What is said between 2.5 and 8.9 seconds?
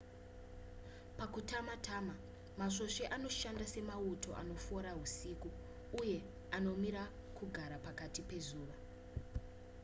masvosve anoshanda semauto anofora husiku uye anomira kugara pakati pezuva